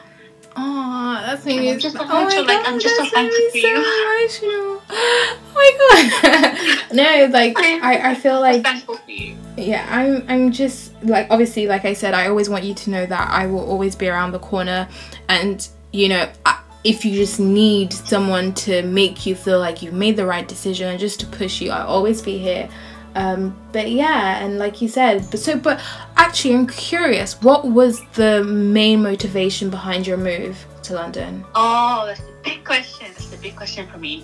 Aw, 0.57 1.23
that's 1.25 1.45
me. 1.45 1.71
I'm 1.71 1.79
just 1.79 1.95
so 1.95 2.03
oh 2.03 2.07
my 2.07 2.29
thankful, 2.29 2.45
like, 2.45 2.67
I'm 2.67 2.73
God, 2.73 2.81
just 2.81 2.95
so 2.97 3.05
thankful 3.05 3.49
for 3.51 3.57
emotional. 3.57 4.81
Oh 4.89 5.37
my 5.53 6.79
god. 6.91 6.93
no, 6.93 7.29
like 7.31 7.57
I, 7.57 8.11
I 8.11 8.15
feel 8.15 8.41
like 8.41 8.63
thankful 8.63 8.97
for 8.97 9.11
you 9.11 9.37
yeah 9.57 9.87
i'm 9.89 10.23
i'm 10.29 10.51
just 10.51 10.93
like 11.03 11.27
obviously 11.31 11.67
like 11.67 11.83
i 11.83 11.93
said 11.93 12.13
i 12.13 12.27
always 12.27 12.47
want 12.47 12.63
you 12.63 12.73
to 12.73 12.89
know 12.91 13.05
that 13.05 13.29
i 13.31 13.47
will 13.47 13.67
always 13.67 13.95
be 13.95 14.07
around 14.07 14.31
the 14.31 14.39
corner 14.39 14.87
and 15.29 15.67
you 15.91 16.07
know 16.07 16.29
I, 16.45 16.61
if 16.83 17.03
you 17.03 17.15
just 17.15 17.39
need 17.39 17.91
someone 17.91 18.53
to 18.53 18.83
make 18.83 19.25
you 19.25 19.35
feel 19.35 19.59
like 19.59 19.81
you've 19.81 19.95
made 19.95 20.15
the 20.15 20.25
right 20.25 20.47
decision 20.47 20.89
and 20.89 20.99
just 20.99 21.19
to 21.21 21.25
push 21.25 21.59
you 21.59 21.71
i'll 21.71 21.87
always 21.87 22.21
be 22.21 22.37
here 22.37 22.69
um, 23.17 23.57
but 23.71 23.89
yeah 23.89 24.43
and 24.43 24.59
like 24.59 24.81
you 24.81 24.88
said 24.88 25.25
but 25.31 25.39
so 25.39 25.57
but 25.57 25.81
actually 26.15 26.53
i'm 26.53 26.67
curious 26.67 27.41
what 27.41 27.65
was 27.65 28.01
the 28.13 28.43
main 28.43 29.01
motivation 29.01 29.69
behind 29.69 30.05
your 30.05 30.17
move 30.17 30.65
to 30.83 30.93
london? 30.93 31.43
Oh 31.55 32.03
that's 32.05 32.21
a 32.21 32.33
big 32.43 32.63
question. 32.63 33.07
That's 33.13 33.33
a 33.33 33.38
big 33.38 33.55
question 33.55 33.88
for 33.88 33.97
me. 33.97 34.24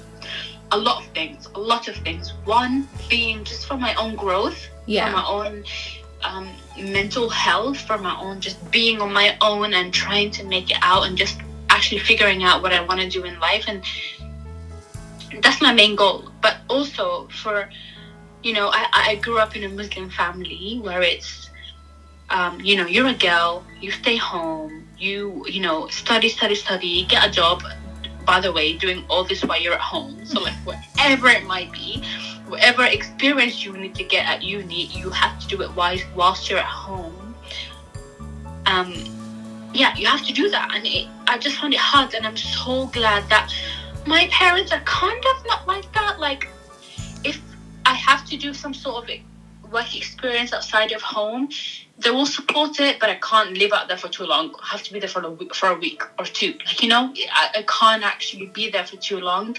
A 0.72 0.78
lot 0.78 1.04
of 1.04 1.10
things 1.12 1.48
a 1.56 1.60
lot 1.60 1.88
of 1.88 1.96
things. 1.98 2.34
One 2.46 2.88
being 3.10 3.44
just 3.44 3.66
for 3.66 3.78
my 3.78 3.94
own 3.96 4.16
growth 4.16 4.68
yeah. 4.86 5.08
for 5.08 5.18
my 5.18 5.26
own 5.28 5.64
um, 6.24 6.48
mental 6.78 7.30
health 7.30 7.80
for 7.80 7.98
my 7.98 8.16
own 8.20 8.40
just 8.40 8.58
being 8.72 9.02
on 9.02 9.12
my 9.12 9.36
own 9.42 9.74
and 9.74 9.94
trying 9.94 10.32
to 10.32 10.46
make 10.46 10.72
it 10.72 10.78
out 10.82 11.06
and 11.08 11.18
just 11.18 11.42
actually 11.70 12.00
figuring 12.00 12.44
out 12.44 12.62
what 12.62 12.72
i 12.72 12.80
want 12.80 13.02
to 13.02 13.10
do 13.10 13.24
in 13.26 13.38
life 13.40 13.66
and 13.68 13.84
that's 15.42 15.62
my 15.62 15.74
main 15.74 15.96
goal. 15.96 16.30
But 16.42 16.58
also 16.70 17.28
for 17.42 17.70
you 18.44 18.54
know 18.54 18.70
i, 18.74 18.88
I 18.94 19.16
grew 19.16 19.40
up 19.40 19.56
in 19.56 19.64
a 19.64 19.70
muslim 19.70 20.10
family 20.10 20.80
where 20.82 21.02
it's 21.02 21.50
um, 22.30 22.60
you 22.62 22.76
know 22.78 22.88
you're 22.88 23.08
a 23.08 23.14
girl 23.14 23.64
you 23.80 23.92
stay 23.92 24.18
home 24.18 24.88
you 24.98 25.46
you 25.48 25.62
know 25.62 25.88
study 25.88 26.30
study 26.30 26.56
study 26.56 27.06
get 27.06 27.28
a 27.28 27.32
job 27.32 27.62
by 28.26 28.40
the 28.40 28.52
way 28.52 28.78
doing 28.78 29.04
all 29.10 29.24
this 29.24 29.44
while 29.44 29.62
you're 29.62 29.74
at 29.74 29.82
home. 29.82 30.26
So 30.26 30.42
like 30.42 30.54
whatever 30.66 31.28
it 31.30 31.44
might 31.46 31.72
be 31.72 32.04
whatever 32.48 32.84
experience 32.86 33.64
you 33.64 33.74
need 33.74 33.96
to 33.96 34.04
get 34.04 34.28
at 34.28 34.44
uni 34.44 34.86
you 34.88 35.10
have 35.10 35.40
to 35.40 35.48
do 35.48 35.62
it 35.62 35.74
whilst, 35.76 36.06
whilst 36.16 36.50
you're 36.50 36.60
at 36.60 36.66
home. 36.66 37.36
Um 38.66 38.94
yeah 39.74 39.96
you 39.96 40.08
have 40.08 40.26
to 40.26 40.34
do 40.34 40.50
that. 40.50 40.72
And 40.74 40.86
it, 40.86 41.08
i 41.28 41.38
just 41.38 41.58
found 41.58 41.74
it 41.74 41.80
hard. 41.80 42.14
And 42.14 42.26
i'm 42.26 42.38
so 42.38 42.88
glad 42.88 43.28
that 43.30 43.54
my 44.06 44.28
parents 44.32 44.72
are 44.72 44.82
kind 44.82 45.24
of 45.36 45.46
not 45.46 45.68
like 45.68 45.92
that. 45.94 46.20
Like, 46.20 46.50
I 47.86 47.94
have 47.94 48.26
to 48.26 48.38
do 48.38 48.54
some 48.54 48.74
sort 48.74 49.10
of 49.10 49.16
work 49.74 49.96
experience 49.98 50.54
outside 50.54 50.92
of 50.92 51.02
home, 51.02 51.50
they 51.98 52.12
will 52.12 52.26
support 52.26 52.80
it, 52.80 53.00
but 53.00 53.10
I 53.10 53.16
can't 53.16 53.58
live 53.58 53.72
out 53.74 53.88
there 53.88 53.98
for 53.98 54.08
too 54.08 54.26
long. 54.26 54.54
I 54.62 54.68
have 54.68 54.84
to 54.84 54.94
be 54.94 55.00
there 55.00 55.10
for 55.10 55.22
a 55.22 55.30
week, 55.30 55.54
for 55.54 55.70
a 55.70 55.76
week 55.76 56.02
or 56.18 56.26
two. 56.26 56.54
Like, 56.66 56.82
you 56.82 56.90
know, 56.90 57.14
I, 57.32 57.50
I 57.58 57.66
can't 57.68 58.04
actually 58.04 58.48
be 58.48 58.70
there 58.70 58.86
for 58.86 58.98
too 58.98 59.20
long. 59.20 59.58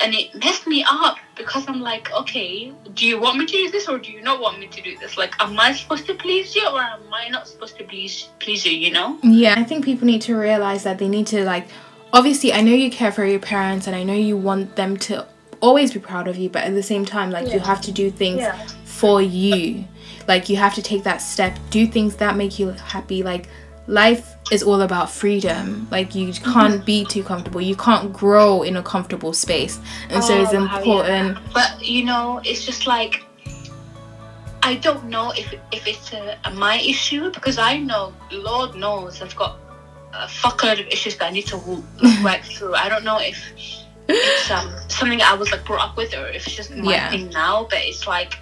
And 0.00 0.14
it 0.14 0.32
messed 0.36 0.66
me 0.66 0.84
up 0.88 1.16
because 1.36 1.68
I'm 1.68 1.80
like, 1.80 2.12
okay, 2.12 2.72
do 2.94 3.04
you 3.04 3.20
want 3.20 3.38
me 3.38 3.46
to 3.46 3.52
do 3.52 3.70
this 3.70 3.88
or 3.88 3.98
do 3.98 4.12
you 4.12 4.22
not 4.22 4.40
want 4.40 4.60
me 4.60 4.68
to 4.68 4.80
do 4.80 4.96
this? 4.98 5.16
Like, 5.16 5.34
am 5.40 5.58
I 5.58 5.72
supposed 5.72 6.06
to 6.06 6.14
please 6.14 6.54
you 6.54 6.66
or 6.68 6.80
am 6.80 7.12
I 7.12 7.28
not 7.28 7.48
supposed 7.48 7.76
to 7.78 7.84
please 7.84 8.28
please 8.38 8.64
you? 8.64 8.72
You 8.72 8.92
know? 8.92 9.18
Yeah, 9.22 9.54
I 9.56 9.64
think 9.64 9.84
people 9.84 10.06
need 10.06 10.22
to 10.22 10.36
realize 10.36 10.84
that 10.84 10.98
they 10.98 11.08
need 11.08 11.26
to 11.28 11.44
like. 11.44 11.66
Obviously, 12.12 12.52
I 12.52 12.62
know 12.62 12.72
you 12.72 12.90
care 12.90 13.12
for 13.12 13.26
your 13.26 13.40
parents, 13.40 13.86
and 13.86 13.94
I 13.94 14.02
know 14.02 14.14
you 14.14 14.34
want 14.34 14.76
them 14.76 14.96
to 14.96 15.26
always 15.60 15.92
be 15.92 16.00
proud 16.00 16.28
of 16.28 16.36
you, 16.36 16.48
but 16.48 16.64
at 16.64 16.74
the 16.74 16.82
same 16.82 17.04
time, 17.04 17.30
like, 17.30 17.48
Yeah. 17.48 17.54
you 17.54 17.60
have 17.60 17.80
to 17.82 17.92
do 17.92 18.10
things 18.10 18.40
Yeah. 18.40 18.56
for 18.84 19.20
you. 19.22 19.84
Like, 20.26 20.48
you 20.48 20.56
have 20.56 20.74
to 20.74 20.82
take 20.82 21.02
that 21.04 21.18
step, 21.22 21.58
do 21.70 21.86
things 21.86 22.16
that 22.16 22.36
make 22.36 22.58
you 22.58 22.70
happy. 22.84 23.22
Like, 23.22 23.48
life 23.86 24.34
is 24.50 24.62
all 24.62 24.82
about 24.82 25.10
freedom. 25.10 25.88
Like, 25.90 26.14
you 26.14 26.28
Mm-hmm. 26.28 26.52
can't 26.52 26.84
be 26.84 27.04
too 27.04 27.22
comfortable. 27.22 27.60
You 27.60 27.76
can't 27.76 28.12
grow 28.12 28.62
in 28.62 28.76
a 28.76 28.82
comfortable 28.82 29.32
space. 29.32 29.78
And 30.10 30.22
so 30.22 30.40
it's 30.42 30.52
Oh, 30.52 30.58
wow, 30.64 30.76
important. 30.76 31.36
yeah. 31.38 31.42
But 31.54 31.84
you 31.84 32.04
know, 32.04 32.40
it's 32.44 32.64
just 32.66 32.86
like 32.86 33.22
I 34.62 34.74
don't 34.74 35.04
know 35.04 35.30
if 35.30 35.54
if 35.72 35.86
it's 35.86 36.12
a, 36.12 36.36
a 36.44 36.50
my 36.50 36.76
issue 36.80 37.30
because 37.32 37.58
I 37.58 37.78
know, 37.78 38.12
Lord 38.30 38.74
knows, 38.74 39.22
I've 39.22 39.34
got 39.36 39.56
a 40.12 40.26
fuckload 40.26 40.80
of 40.80 40.86
issues 40.88 41.16
that 41.18 41.26
I 41.26 41.30
need 41.30 41.46
to 41.46 41.56
work 42.24 42.42
through. 42.42 42.74
I 42.74 42.88
don't 42.88 43.04
know 43.04 43.18
if 43.18 43.38
it's 44.08 44.50
um, 44.50 44.72
something 44.88 45.20
I 45.22 45.34
was 45.34 45.50
like 45.50 45.64
brought 45.64 45.88
up 45.90 45.96
with 45.96 46.14
or 46.14 46.26
if 46.28 46.46
it's 46.46 46.56
just 46.56 46.70
my 46.74 46.92
Yeah. 46.92 47.10
thing 47.10 47.28
now. 47.30 47.66
But 47.70 47.80
it's 47.82 48.06
like 48.06 48.38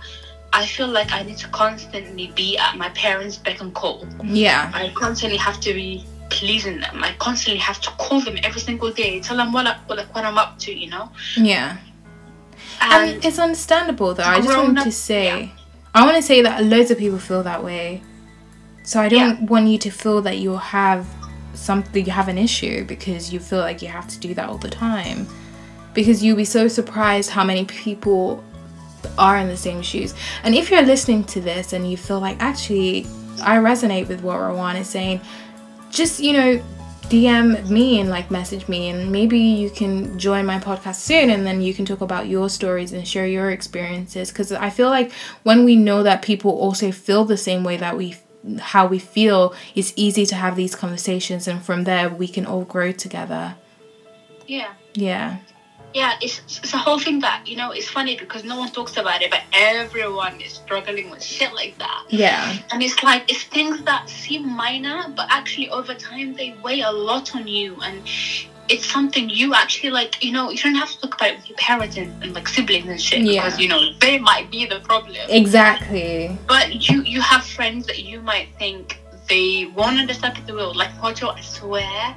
I 0.52 0.64
feel 0.64 0.86
like 0.88 1.12
I 1.12 1.22
need 1.22 1.36
to 1.38 1.48
constantly 1.48 2.28
be 2.34 2.56
at 2.56 2.76
my 2.76 2.88
parents' 2.90 3.36
beck 3.36 3.60
and 3.60 3.74
call. 3.74 4.06
Yeah. 4.24 4.70
I 4.74 4.90
constantly 4.94 5.36
have 5.38 5.60
to 5.60 5.74
be 5.74 6.04
pleasing 6.30 6.80
them. 6.80 7.02
I 7.04 7.12
constantly 7.18 7.60
have 7.60 7.80
to 7.82 7.90
call 7.92 8.20
them 8.20 8.36
every 8.42 8.60
single 8.60 8.90
day, 8.92 9.20
tell 9.20 9.36
them 9.36 9.52
what, 9.52 9.66
I, 9.66 9.76
like, 9.88 10.14
what 10.14 10.24
I'm 10.24 10.38
up 10.38 10.58
to, 10.60 10.72
you 10.72 10.88
know. 10.88 11.10
Yeah. 11.36 11.76
And 12.80 13.24
it's 13.24 13.38
understandable 13.38 14.14
though. 14.14 14.22
I 14.22 14.40
just 14.40 14.56
wanted 14.56 14.78
up- 14.78 14.84
to 14.84 14.92
say, 14.92 15.24
yeah. 15.44 15.48
I 15.94 16.04
want 16.04 16.16
to 16.16 16.22
say 16.22 16.42
that 16.42 16.64
loads 16.64 16.90
of 16.90 16.98
people 16.98 17.18
feel 17.18 17.42
that 17.42 17.62
way. 17.64 18.02
So 18.82 19.00
I 19.00 19.08
don't 19.08 19.42
want 19.50 19.66
you 19.66 19.78
to 19.78 19.90
feel 19.90 20.22
that 20.22 20.38
you 20.38 20.56
have 20.56 21.06
something, 21.54 22.04
you 22.06 22.12
have 22.12 22.28
an 22.28 22.38
issue 22.38 22.84
because 22.84 23.32
you 23.32 23.40
feel 23.40 23.58
like 23.58 23.82
you 23.82 23.88
have 23.88 24.06
to 24.08 24.18
do 24.20 24.32
that 24.34 24.48
all 24.48 24.58
the 24.58 24.70
time. 24.70 25.26
Because 25.96 26.22
you'll 26.22 26.36
be 26.36 26.44
so 26.44 26.68
surprised 26.68 27.30
how 27.30 27.42
many 27.42 27.64
people 27.64 28.44
are 29.18 29.38
in 29.38 29.48
the 29.48 29.56
same 29.56 29.82
shoes. 29.82 30.14
And 30.44 30.54
if 30.54 30.70
you're 30.70 30.82
listening 30.82 31.24
to 31.24 31.40
this 31.40 31.72
and 31.72 31.90
you 31.90 31.96
feel 31.96 32.20
like 32.20 32.40
actually 32.40 33.06
I 33.42 33.58
resonate 33.58 34.06
with 34.06 34.22
what 34.22 34.38
Rowan 34.38 34.76
is 34.76 34.88
saying, 34.88 35.20
just 35.90 36.20
you 36.20 36.32
know 36.32 36.62
DM 37.08 37.68
me 37.70 38.00
and 38.00 38.10
like 38.10 38.32
message 38.32 38.66
me 38.66 38.88
and 38.88 39.12
maybe 39.12 39.38
you 39.38 39.70
can 39.70 40.18
join 40.18 40.44
my 40.44 40.58
podcast 40.58 40.96
soon 40.96 41.30
and 41.30 41.46
then 41.46 41.60
you 41.60 41.72
can 41.72 41.84
talk 41.84 42.00
about 42.00 42.26
your 42.26 42.50
stories 42.50 42.92
and 42.92 43.06
share 43.06 43.28
your 43.28 43.50
experiences 43.50 44.30
because 44.30 44.50
I 44.50 44.70
feel 44.70 44.90
like 44.90 45.12
when 45.44 45.64
we 45.64 45.76
know 45.76 46.02
that 46.02 46.22
people 46.22 46.50
also 46.50 46.90
feel 46.90 47.24
the 47.24 47.36
same 47.36 47.62
way 47.62 47.76
that 47.76 47.96
we 47.96 48.16
how 48.58 48.86
we 48.86 48.98
feel 48.98 49.54
it's 49.76 49.92
easy 49.94 50.26
to 50.26 50.34
have 50.34 50.56
these 50.56 50.74
conversations 50.74 51.46
and 51.46 51.62
from 51.62 51.84
there 51.84 52.08
we 52.08 52.26
can 52.26 52.44
all 52.44 52.64
grow 52.64 52.90
together. 52.90 53.54
Yeah. 54.48 54.72
Yeah. 54.94 55.38
Yeah, 55.94 56.14
it's, 56.20 56.40
it's 56.46 56.74
a 56.74 56.78
whole 56.78 56.98
thing 56.98 57.20
that, 57.20 57.46
you 57.46 57.56
know, 57.56 57.70
it's 57.70 57.88
funny 57.88 58.16
because 58.18 58.44
no 58.44 58.58
one 58.58 58.70
talks 58.70 58.96
about 58.98 59.22
it, 59.22 59.30
but 59.30 59.42
everyone 59.52 60.40
is 60.40 60.52
struggling 60.52 61.10
with 61.10 61.22
shit 61.22 61.54
like 61.54 61.78
that. 61.78 62.04
Yeah. 62.10 62.54
And 62.70 62.82
it's 62.82 63.02
like, 63.02 63.30
it's 63.30 63.44
things 63.44 63.82
that 63.84 64.08
seem 64.08 64.46
minor, 64.46 65.06
but 65.16 65.26
actually 65.30 65.70
over 65.70 65.94
time 65.94 66.34
they 66.34 66.54
weigh 66.62 66.82
a 66.82 66.90
lot 66.92 67.34
on 67.34 67.46
you. 67.46 67.76
And 67.82 68.02
it's 68.68 68.84
something 68.84 69.30
you 69.30 69.54
actually 69.54 69.90
like, 69.90 70.22
you 70.22 70.32
know, 70.32 70.50
you 70.50 70.58
don't 70.58 70.74
have 70.74 70.90
to 70.90 71.00
talk 71.00 71.14
about 71.14 71.30
it 71.30 71.36
with 71.36 71.48
your 71.48 71.58
parents 71.58 71.96
and, 71.96 72.22
and 72.22 72.34
like 72.34 72.48
siblings 72.48 72.88
and 72.88 73.00
shit 73.00 73.22
Yeah. 73.22 73.44
because, 73.44 73.58
you 73.58 73.68
know, 73.68 73.92
they 74.00 74.18
might 74.18 74.50
be 74.50 74.66
the 74.66 74.80
problem. 74.80 75.16
Exactly. 75.28 76.36
But 76.46 76.88
you 76.90 77.02
you 77.02 77.20
have 77.20 77.44
friends 77.44 77.86
that 77.86 78.00
you 78.00 78.20
might 78.20 78.48
think 78.58 79.00
they 79.28 79.66
won't 79.74 79.98
understand 79.98 80.36
the 80.46 80.52
world. 80.54 80.76
Like 80.76 80.90
Mojo, 80.98 81.34
I 81.34 81.40
swear, 81.40 82.16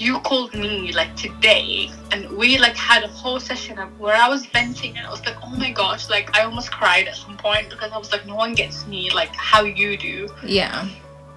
you 0.00 0.18
called 0.20 0.54
me 0.54 0.92
like 0.92 1.14
today, 1.16 1.90
and 2.12 2.28
we 2.40 2.58
like 2.58 2.76
had 2.76 3.02
a 3.04 3.08
whole 3.08 3.38
session 3.38 3.78
of 3.78 3.88
where 4.00 4.16
I 4.16 4.28
was 4.28 4.46
venting, 4.46 4.96
and 4.96 5.06
I 5.06 5.10
was 5.10 5.24
like, 5.26 5.36
oh 5.44 5.54
my 5.64 5.70
gosh, 5.70 6.08
like 6.08 6.26
I 6.36 6.42
almost 6.44 6.70
cried 6.72 7.06
at 7.06 7.16
some 7.16 7.36
point 7.36 7.68
because 7.70 7.92
I 7.92 7.98
was 7.98 8.10
like, 8.10 8.26
no 8.26 8.34
one 8.34 8.54
gets 8.54 8.86
me 8.86 9.10
like 9.20 9.34
how 9.36 9.62
you 9.64 9.96
do, 9.96 10.28
Yeah. 10.44 10.88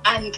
and. 0.06 0.38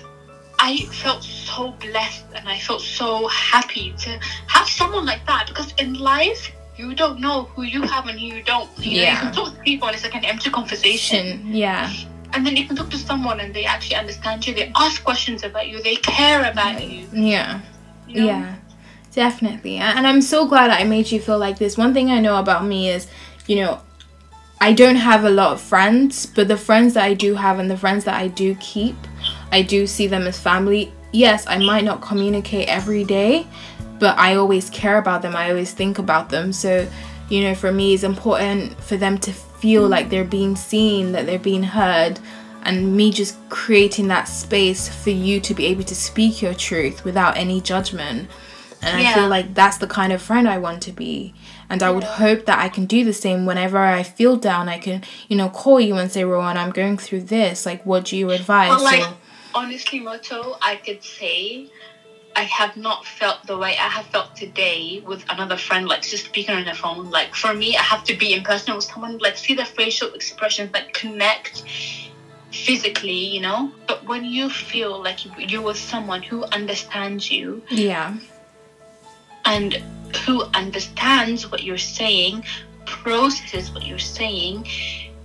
I 0.58 0.78
felt 1.04 1.22
so 1.22 1.72
blessed 1.82 2.24
and 2.34 2.48
I 2.48 2.58
felt 2.60 2.80
so 2.82 3.28
happy 3.28 3.94
to 4.04 4.10
have 4.48 4.70
someone 4.70 5.06
like 5.06 5.24
that 5.28 5.48
because 5.50 5.74
in 5.78 5.96
life 5.96 6.50
you 6.78 6.96
don't 6.96 7.20
know 7.20 7.44
who 7.54 7.64
you 7.64 7.82
have 7.82 8.08
and 8.08 8.18
who 8.18 8.28
you 8.28 8.42
don't. 8.42 8.70
You 8.80 8.92
know, 8.96 9.02
Yeah. 9.04 9.12
you 9.14 9.20
can 9.20 9.34
talk 9.34 9.54
to 9.54 9.60
people 9.64 9.90
and 9.90 9.96
it's 9.96 10.06
like 10.06 10.16
an 10.16 10.24
empty 10.24 10.50
conversation 10.50 11.54
Yeah. 11.54 11.92
and 12.34 12.48
then 12.48 12.56
you 12.56 12.66
can 12.66 12.78
talk 12.78 12.90
to 12.92 12.98
someone 12.98 13.42
and 13.42 13.54
they 13.54 13.66
actually 13.66 13.98
understand 13.98 14.48
you 14.48 14.54
they 14.56 14.72
ask 14.78 15.04
questions 15.04 15.44
about 15.44 15.68
you 15.68 15.84
they 15.84 15.98
care 15.98 16.50
about 16.50 16.82
you, 16.90 17.06
Yeah. 17.12 17.60
Know? 18.08 18.26
Yeah, 18.26 18.56
definitely. 19.14 19.78
And 19.78 20.06
I'm 20.06 20.22
so 20.22 20.48
glad 20.48 20.70
I 20.70 20.84
made 20.84 21.12
you 21.12 21.20
feel 21.20 21.40
like 21.40 21.58
this. 21.58 21.78
One 21.78 21.94
thing 21.94 22.12
I 22.12 22.20
know 22.20 22.38
about 22.38 22.66
me 22.66 22.90
is, 22.90 23.08
you 23.48 23.58
know, 23.58 23.82
I 24.62 24.74
don't 24.74 24.96
have 24.96 25.26
a 25.26 25.30
lot 25.30 25.52
of 25.52 25.62
friends, 25.62 26.26
but 26.26 26.48
the 26.48 26.58
friends 26.58 26.94
that 26.94 27.04
I 27.04 27.14
do 27.14 27.36
have 27.36 27.60
and 27.60 27.70
the 27.70 27.78
friends 27.78 28.06
that 28.06 28.16
I 28.16 28.30
do 28.30 28.56
keep, 28.56 28.96
I 29.52 29.62
do 29.62 29.86
see 29.86 30.08
them 30.08 30.24
as 30.28 30.40
family. 30.40 30.94
Yes, 31.12 31.46
I 31.48 31.58
might 31.58 31.84
not 31.84 32.02
communicate 32.02 32.68
every 32.68 33.04
day, 33.04 33.48
but 34.00 34.18
I 34.18 34.36
always 34.36 34.70
care 34.70 34.98
about 34.98 35.22
them. 35.22 35.36
I 35.36 35.50
always 35.50 35.74
think 35.74 36.00
about 36.00 36.30
them. 36.30 36.52
So, 36.54 36.88
you 37.30 37.42
know, 37.42 37.56
for 37.56 37.72
me, 37.72 37.94
it's 37.94 38.04
important 38.04 38.82
for 38.82 38.98
them 38.98 39.18
to 39.20 39.32
feel 39.32 39.88
like 39.88 40.10
they're 40.10 40.24
being 40.24 40.56
seen, 40.56 41.12
that 41.12 41.26
they're 41.26 41.40
being 41.40 41.64
heard, 41.64 42.20
and 42.66 42.98
me 42.98 43.12
just 43.12 43.38
creating 43.50 44.08
that 44.10 44.26
space 44.26 44.90
for 44.90 45.12
you 45.12 45.40
to 45.40 45.54
be 45.54 45.68
able 45.68 45.84
to 45.84 45.96
speak 45.96 46.42
your 46.42 46.54
truth 46.54 47.06
without 47.06 47.38
any 47.38 47.62
judgment. 47.62 48.30
And 48.82 48.98
I 48.98 49.14
feel 49.14 49.28
like 49.28 49.54
that's 49.54 49.78
the 49.78 49.88
kind 49.88 50.14
of 50.14 50.22
friend 50.22 50.48
I 50.48 50.58
want 50.58 50.84
to 50.84 50.92
be. 50.92 51.34
And 51.70 51.82
I 51.82 51.90
would 51.90 52.04
hope 52.04 52.46
that 52.46 52.60
I 52.60 52.70
can 52.70 52.86
do 52.86 53.04
the 53.04 53.14
same 53.14 53.46
whenever 53.48 53.80
I 53.80 54.04
feel 54.04 54.36
down. 54.36 54.70
I 54.70 54.78
can, 54.78 55.04
you 55.28 55.36
know, 55.36 55.50
call 55.50 55.80
you 55.80 55.96
and 55.96 56.12
say, 56.12 56.24
Rowan, 56.24 56.58
I'm 56.58 56.70
going 56.70 56.98
through 56.98 57.22
this. 57.22 57.66
Like, 57.66 57.84
what 57.86 58.06
do 58.06 58.18
you 58.18 58.30
advise? 58.30 58.70
But 58.70 58.84
like 58.84 59.02
Or- 59.02 59.18
honestly 59.56 60.02
Moto 60.02 60.58
I 60.62 60.76
could 60.76 61.02
say 61.02 61.72
I 62.36 62.44
have 62.44 62.76
not 62.76 63.06
felt 63.06 63.48
the 63.48 63.58
way 63.58 63.70
I 63.70 63.88
have 63.88 64.06
felt 64.08 64.36
today 64.36 65.02
with 65.08 65.24
another 65.30 65.56
friend 65.56 65.88
like 65.88 66.02
just 66.02 66.26
speaking 66.26 66.54
on 66.54 66.66
the 66.66 66.74
phone 66.74 67.10
like 67.10 67.34
for 67.34 67.54
me 67.54 67.78
I 67.78 67.82
have 67.82 68.04
to 68.04 68.18
be 68.18 68.34
in 68.34 68.44
person 68.44 68.76
with 68.76 68.84
someone 68.84 69.18
like 69.20 69.38
see 69.38 69.54
the 69.54 69.64
facial 69.64 70.14
expressions 70.14 70.74
like 70.74 70.94
connect 70.94 71.64
physically 72.64 73.22
you 73.36 73.42
know 73.42 73.72
but 73.88 74.04
when 74.06 74.24
you 74.24 74.50
feel 74.50 75.02
like 75.08 75.26
you- 75.26 75.32
you're 75.50 75.62
with 75.62 75.78
someone 75.78 76.22
who 76.22 76.44
understands 76.46 77.30
you 77.30 77.62
yeah. 77.70 78.16
and 79.46 79.82
who 80.26 80.44
understands 80.54 81.52
what 81.52 81.64
you're 81.64 81.78
saying, 81.78 82.46
processes 82.86 83.72
what 83.72 83.86
you're 83.86 84.00
saying, 84.00 84.68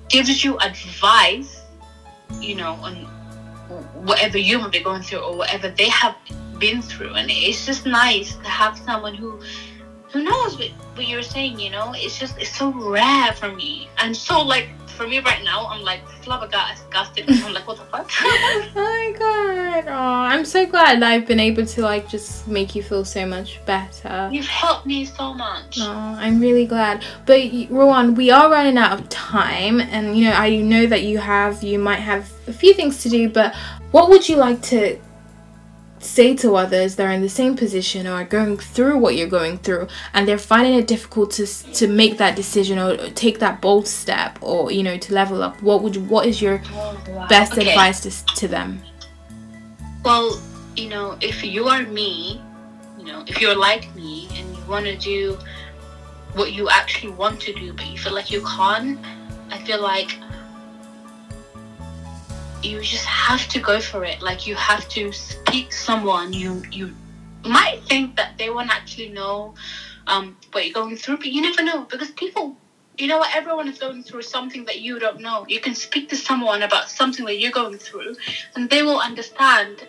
gives 0.08 0.42
you 0.44 0.58
advice, 0.58 1.60
you 2.40 2.54
know, 2.56 2.72
on 2.82 2.94
whatever 4.08 4.38
you 4.38 4.58
might 4.58 4.72
be 4.72 4.80
going 4.80 5.02
through 5.02 5.20
or 5.20 5.36
whatever 5.36 5.68
they 5.68 5.88
have 5.88 6.16
been 6.58 6.82
through. 6.82 7.14
And 7.14 7.30
it's 7.30 7.64
just 7.64 7.86
nice 7.86 8.34
to 8.36 8.48
have 8.48 8.78
someone 8.78 9.14
who 9.14 9.40
who 10.12 10.24
knows 10.24 10.58
what, 10.58 10.70
what 10.96 11.06
you're 11.06 11.22
saying, 11.22 11.60
you 11.60 11.70
know? 11.70 11.92
It's 11.94 12.18
just 12.18 12.36
it's 12.38 12.54
so 12.56 12.72
rare 12.72 13.32
for 13.32 13.52
me. 13.52 13.88
And 13.98 14.16
so 14.16 14.42
like 14.42 14.68
for 15.00 15.06
me 15.06 15.18
right 15.20 15.42
now, 15.42 15.66
I'm 15.66 15.82
like 15.82 16.06
flabbergasted. 16.22 17.24
I'm 17.28 17.54
like, 17.54 17.66
what 17.66 17.78
the 17.78 17.84
fuck? 17.84 18.10
oh 18.20 18.70
my 18.74 19.14
god. 19.18 19.84
Oh, 19.88 19.94
I'm 19.94 20.44
so 20.44 20.66
glad 20.66 21.00
that 21.00 21.10
I've 21.10 21.26
been 21.26 21.40
able 21.40 21.64
to, 21.64 21.80
like, 21.80 22.06
just 22.06 22.46
make 22.46 22.74
you 22.74 22.82
feel 22.82 23.06
so 23.06 23.24
much 23.24 23.64
better. 23.64 24.28
You've 24.30 24.44
helped 24.44 24.84
me 24.84 25.06
so 25.06 25.32
much. 25.32 25.78
Oh, 25.80 26.16
I'm 26.18 26.38
really 26.38 26.66
glad. 26.66 27.02
But 27.24 27.40
Rowan, 27.70 28.14
we 28.14 28.30
are 28.30 28.50
running 28.50 28.76
out 28.76 29.00
of 29.00 29.08
time, 29.08 29.80
and 29.80 30.18
you 30.18 30.26
know, 30.26 30.32
I 30.32 30.56
know 30.56 30.86
that 30.86 31.02
you 31.02 31.16
have, 31.16 31.62
you 31.62 31.78
might 31.78 32.00
have 32.00 32.30
a 32.46 32.52
few 32.52 32.74
things 32.74 33.02
to 33.02 33.08
do. 33.08 33.30
But 33.30 33.54
what 33.92 34.10
would 34.10 34.28
you 34.28 34.36
like 34.36 34.60
to 34.64 35.00
say 36.00 36.34
to 36.34 36.56
others 36.56 36.96
that 36.96 37.06
are 37.06 37.12
in 37.12 37.20
the 37.22 37.28
same 37.28 37.56
position 37.56 38.06
or 38.06 38.12
are 38.12 38.24
going 38.24 38.56
through 38.56 38.98
what 38.98 39.16
you're 39.16 39.28
going 39.28 39.58
through, 39.58 39.86
and 40.14 40.26
they're 40.26 40.38
finding 40.38 40.74
it 40.74 40.86
difficult 40.86 41.30
to 41.32 41.46
to 41.74 41.86
make 41.86 42.16
that 42.18 42.34
decision 42.36 42.78
or 42.78 42.96
take 43.10 43.38
that 43.38 43.60
bold 43.60 43.86
step, 43.86 44.38
or 44.40 44.72
you 44.72 44.82
know, 44.82 44.96
to 44.96 45.14
level 45.14 45.42
up? 45.42 45.62
What 45.62 45.82
would 45.82 45.96
you, 45.96 46.02
what 46.02 46.26
is 46.26 46.40
your 46.42 46.62
Oh, 46.72 46.96
wow. 47.08 47.26
best 47.28 47.52
Okay. 47.52 47.68
advice 47.68 48.00
to 48.00 48.34
to 48.34 48.48
them? 48.48 48.82
Well, 50.04 50.40
you 50.76 50.88
know, 50.88 51.18
if 51.20 51.44
you 51.44 51.68
are 51.68 51.82
me, 51.82 52.40
you 52.98 53.04
know, 53.04 53.22
if 53.26 53.40
you're 53.40 53.56
like 53.56 53.94
me 53.94 54.28
and 54.36 54.56
you 54.56 54.62
want 54.64 54.86
to 54.86 54.96
do 54.96 55.38
what 56.32 56.52
you 56.52 56.68
actually 56.70 57.12
want 57.12 57.40
to 57.42 57.52
do, 57.52 57.72
but 57.72 57.86
you 57.86 57.98
feel 57.98 58.14
like 58.14 58.30
you 58.30 58.40
can't, 58.56 58.98
I 59.50 59.58
feel 59.58 59.82
like 59.82 60.16
you 62.62 62.80
just 62.80 63.04
have 63.04 63.46
to 63.48 63.60
go 63.60 63.80
for 63.80 64.04
it. 64.04 64.20
Like 64.22 64.46
you 64.46 64.54
have 64.54 64.88
to 64.90 65.12
speak 65.12 65.72
someone 65.72 66.32
you 66.32 66.62
you 66.70 66.94
might 67.44 67.82
think 67.84 68.16
that 68.16 68.36
they 68.38 68.50
won't 68.50 68.70
actually 68.70 69.08
know 69.10 69.54
um, 70.06 70.36
what 70.52 70.64
you're 70.64 70.74
going 70.74 70.96
through, 70.96 71.18
but 71.18 71.26
you 71.26 71.40
never 71.40 71.62
know 71.62 71.84
because 71.84 72.10
people, 72.10 72.56
you 72.98 73.06
know 73.06 73.18
what, 73.18 73.34
everyone 73.34 73.68
is 73.68 73.78
going 73.78 74.02
through 74.02 74.22
something 74.22 74.64
that 74.66 74.80
you 74.80 74.98
don't 74.98 75.20
know. 75.20 75.46
You 75.48 75.60
can 75.60 75.74
speak 75.74 76.08
to 76.10 76.16
someone 76.16 76.62
about 76.62 76.90
something 76.90 77.24
that 77.26 77.38
you're 77.38 77.52
going 77.52 77.78
through, 77.78 78.16
and 78.54 78.68
they 78.68 78.82
will 78.82 79.00
understand. 79.00 79.86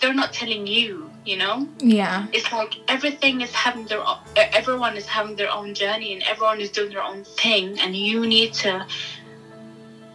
They're 0.00 0.14
not 0.14 0.32
telling 0.32 0.66
you, 0.68 1.10
you 1.24 1.36
know. 1.36 1.66
Yeah. 1.78 2.26
It's 2.32 2.52
like 2.52 2.76
everything 2.86 3.40
is 3.40 3.52
having 3.52 3.86
their, 3.86 4.06
own, 4.06 4.18
everyone 4.36 4.96
is 4.96 5.06
having 5.06 5.34
their 5.34 5.50
own 5.50 5.74
journey, 5.74 6.12
and 6.12 6.22
everyone 6.24 6.60
is 6.60 6.70
doing 6.70 6.90
their 6.90 7.02
own 7.02 7.24
thing, 7.24 7.78
and 7.80 7.96
you 7.96 8.26
need 8.26 8.52
to, 8.54 8.86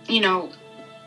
you 0.08 0.22
know, 0.22 0.52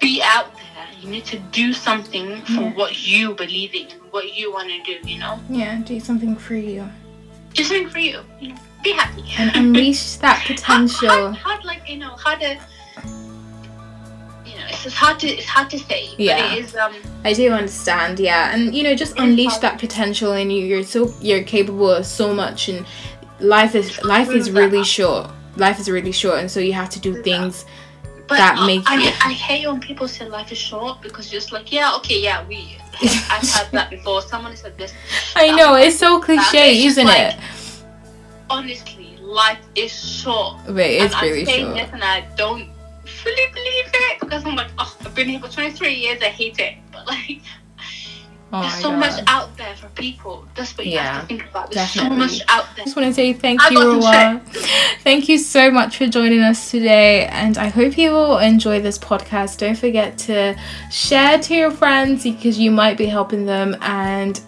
be 0.00 0.20
out 0.22 0.54
there. 0.54 0.86
You 1.00 1.08
need 1.10 1.24
to 1.26 1.38
do 1.52 1.72
something 1.72 2.42
for 2.42 2.52
Yeah. 2.62 2.72
what 2.74 3.06
you 3.06 3.34
believe 3.34 3.74
in, 3.74 3.86
what 4.10 4.34
you 4.34 4.52
want 4.52 4.68
to 4.68 4.82
do. 4.82 4.96
You 5.08 5.18
know, 5.18 5.38
Yeah, 5.50 5.76
do 5.84 5.98
something 6.00 6.36
for 6.36 6.54
you. 6.54 6.88
do 7.54 7.64
something 7.64 7.88
for 7.90 7.98
you. 7.98 8.20
You 8.40 8.48
know, 8.50 8.56
be 8.84 8.92
happy 8.92 9.24
And 9.38 9.54
unleash 9.56 10.16
that 10.24 10.38
Hard, 10.38 10.56
potential. 10.56 11.08
hard, 11.08 11.36
hard, 11.36 11.64
like 11.64 11.82
you 11.88 11.98
know, 11.98 12.10
hard 12.10 12.40
to. 12.40 12.56
You 14.44 14.54
know, 14.56 14.64
it's 14.68 14.94
hard 14.94 15.18
to 15.20 15.26
it's 15.28 15.46
hard 15.46 15.68
to 15.70 15.78
say, 15.78 16.08
Yeah. 16.16 16.48
but 16.48 16.58
it 16.58 16.64
is 16.64 16.76
um 16.76 16.94
I 17.24 17.32
do 17.32 17.50
understand, 17.52 18.18
yeah. 18.20 18.54
And 18.54 18.74
you 18.74 18.82
know, 18.84 18.94
just 18.94 19.18
unleash 19.18 19.50
hard. 19.50 19.62
that 19.62 19.78
potential 19.78 20.32
in 20.32 20.50
you. 20.50 20.64
You're 20.64 20.84
so 20.84 21.12
you're 21.20 21.42
capable 21.42 21.90
of 21.90 22.06
so 22.06 22.32
much 22.34 22.68
and 22.68 22.86
life 23.40 23.74
is 23.74 24.02
life 24.04 24.30
is 24.30 24.50
really 24.50 24.84
short. 24.84 25.30
Life 25.56 25.80
is 25.80 25.90
really 25.90 26.12
short 26.12 26.38
and 26.38 26.50
so 26.50 26.60
you 26.60 26.72
have 26.72 26.88
to 26.90 27.00
do 27.00 27.22
things. 27.22 27.64
that. 27.64 27.70
But 28.28 28.36
that 28.36 28.58
uh, 28.58 28.62
I, 28.62 28.66
make 28.66 28.88
I, 28.90 28.94
you- 28.96 29.12
I 29.24 29.32
hate 29.32 29.66
when 29.66 29.80
people 29.80 30.06
say 30.06 30.28
life 30.28 30.52
is 30.52 30.58
short 30.58 31.00
because 31.02 31.30
just 31.30 31.50
like 31.50 31.72
yeah 31.72 31.94
okay 31.96 32.20
yeah 32.20 32.46
we 32.46 32.76
I've 33.00 33.48
had 33.48 33.70
that 33.72 33.90
before. 33.90 34.20
Someone 34.22 34.54
said 34.56 34.76
this. 34.76 34.92
I 35.36 35.54
know, 35.54 35.74
it's 35.76 35.98
so 35.98 36.20
cliche, 36.20 36.84
isn't 36.84 37.06
like- 37.06 37.34
it? 37.34 37.40
Honestly, 38.50 39.16
life 39.20 39.60
is 39.74 39.92
short. 39.92 40.56
But 40.66 40.76
it's 40.78 41.14
and 41.14 41.22
really 41.22 41.40
I'm 41.40 41.46
saying 41.46 41.64
short. 41.66 41.76
this 41.76 41.90
and 41.92 42.02
I 42.02 42.26
don't 42.36 42.70
fully 43.04 43.46
believe 43.54 43.84
it 43.94 44.20
because 44.20 44.44
I'm 44.44 44.56
like 44.56 44.70
oh 44.78 44.96
I've 45.00 45.14
been 45.14 45.28
here 45.28 45.40
for 45.40 45.48
23 45.48 45.94
years. 45.94 46.22
I 46.22 46.26
hate 46.26 46.58
it, 46.58 46.74
but 46.92 47.06
like 47.06 47.40
Oh 48.50 48.62
there's 48.62 48.74
so 48.76 48.90
God. 48.90 48.98
much 49.00 49.20
out 49.26 49.56
there 49.58 49.74
for 49.76 49.88
people. 49.88 50.46
That's 50.54 50.76
what 50.78 50.86
you 50.86 50.94
Yeah, 50.94 51.12
have 51.12 51.22
to 51.22 51.26
think 51.28 51.44
about. 51.50 51.70
There's 51.70 51.92
definitely. 51.94 52.28
so 52.28 52.34
much 52.38 52.42
out 52.48 52.64
there. 52.76 52.82
I 52.82 52.84
just 52.86 52.96
want 52.96 53.08
to 53.08 53.14
say 53.14 53.32
thank 53.34 53.60
I 53.62 53.68
you, 53.70 53.78
Rawa. 53.78 54.40
Thank 55.02 55.28
you 55.28 55.36
so 55.38 55.70
much 55.70 55.98
for 55.98 56.06
joining 56.06 56.40
us 56.40 56.70
today, 56.70 57.26
and 57.26 57.58
I 57.58 57.68
hope 57.68 57.98
you 57.98 58.10
will 58.12 58.38
enjoy 58.38 58.80
this 58.80 58.96
podcast. 58.98 59.58
Don't 59.58 59.76
forget 59.76 60.16
to 60.18 60.58
share 60.90 61.38
to 61.40 61.54
your 61.54 61.70
friends 61.70 62.24
because 62.24 62.58
you 62.58 62.70
might 62.70 62.96
be 62.96 63.04
helping 63.06 63.44
them 63.44 63.76
and 63.82 64.40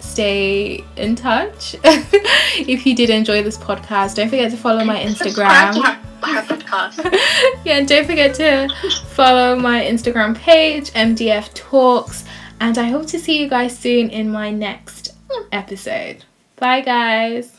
stay 0.00 0.84
in 0.96 1.16
touch. 1.16 1.74
if 1.84 2.84
you 2.86 2.94
did 2.94 3.08
enjoy 3.08 3.42
this 3.42 3.56
podcast, 3.56 4.16
don't 4.16 4.28
forget 4.28 4.50
to 4.50 4.56
follow 4.56 4.84
my 4.84 4.98
Instagram. 5.00 5.74
her, 5.82 5.92
her 6.34 6.42
podcast. 6.42 7.16
yeah, 7.64 7.80
don't 7.82 8.04
forget 8.06 8.34
to 8.34 8.68
follow 9.10 9.56
my 9.56 9.80
Instagram 9.82 10.36
page, 10.36 10.90
MDF 10.92 11.52
Talks, 11.54 12.24
and 12.60 12.78
I 12.78 12.88
hope 12.88 13.06
to 13.08 13.18
see 13.18 13.40
you 13.40 13.48
guys 13.48 13.78
soon 13.78 14.10
in 14.10 14.30
my 14.30 14.50
next 14.50 15.14
episode. 15.52 16.24
Bye, 16.56 16.80
guys. 16.80 17.57